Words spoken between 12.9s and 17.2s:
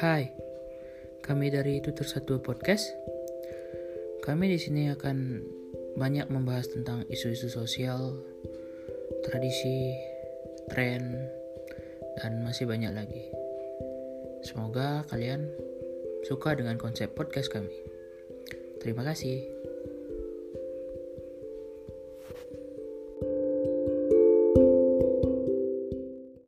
lagi. Semoga kalian suka dengan konsep